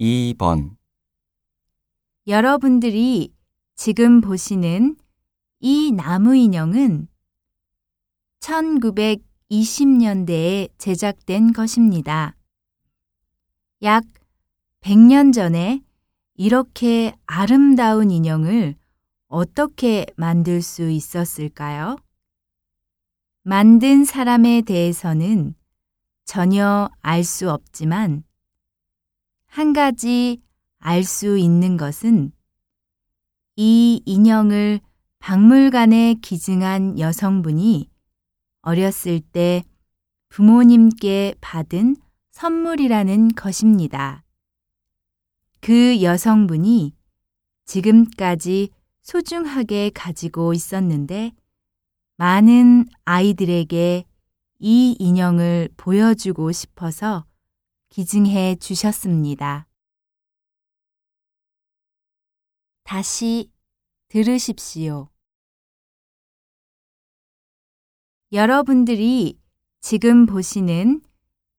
[0.00, 0.76] 2번
[2.26, 3.34] 여러분들이
[3.74, 4.96] 지금 보시는
[5.58, 7.06] 이 나무 인형은
[8.40, 12.34] 1920년대에 제작된 것입니다.
[13.82, 14.04] 약
[14.80, 15.82] 100년 전에
[16.34, 18.76] 이렇게 아름다운 인형을
[19.28, 21.98] 어떻게 만들 수 있었을까요?
[23.42, 25.54] 만든 사람에 대해서는
[26.24, 28.24] 전혀 알 수 없지만
[29.50, 30.40] 한 가지
[30.78, 32.30] 알 수 있는 것은
[33.56, 34.80] 이 인형을
[35.18, 37.90] 박물관에 기증한 여성분이
[38.62, 39.64] 어렸을 때
[40.28, 41.96] 부모님께 받은
[42.30, 44.22] 선물이라는 것입니다.
[45.60, 46.94] 그 여성분이
[47.66, 48.70] 지금까지
[49.02, 51.32] 소중하게 가지고 있었는데
[52.18, 54.04] 많은 아이들에게
[54.60, 57.24] 이 인형을 보여주고 싶어서
[57.90, 59.68] 기증해 주셨습니다.
[62.84, 63.50] 다시
[64.08, 65.10] 들으십시오.
[68.30, 69.36] 여러분들이
[69.80, 71.02] 지금 보시는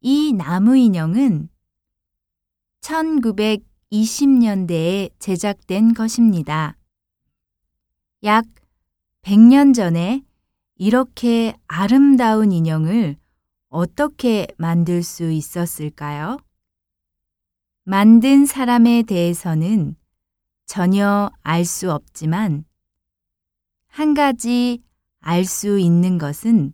[0.00, 1.48] 이 나무 인형은
[2.80, 6.76] 1920년대에 제작된 것입니다.
[8.24, 8.44] 약
[9.22, 10.24] 100년 전에
[10.74, 13.16] 이렇게 아름다운 인형을
[13.68, 16.38] 어떻게 만들 수 있었을까요?
[17.84, 19.96] 만든 사람에 대해서는
[20.66, 22.64] 전혀 알 수 없지만
[23.88, 24.82] 한 가지
[25.20, 26.72] 알 수 있는 것은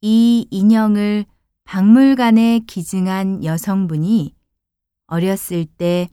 [0.00, 1.26] 이 인형을
[1.64, 4.34] 박물관에 기증한 여성분이
[5.06, 6.08] 어렸을 때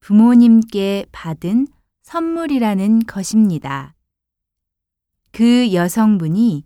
[0.00, 1.66] 부모님께 받은
[2.02, 3.94] 선물이라는 것입니다.
[5.32, 6.64] 그 여성분이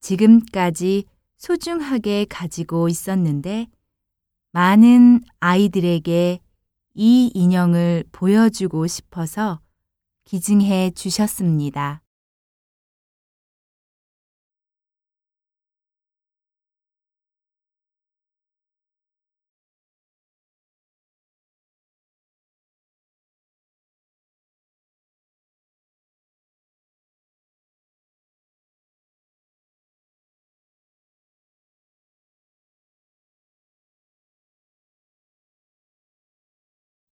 [0.00, 1.04] 지금까지
[1.40, 3.66] 소중하게 가지고 있었는데
[4.52, 6.38] 많은 아이들에게
[6.94, 9.60] 이 인형을 보여주고 싶어서
[10.24, 12.02] 기증해 주셨습니다.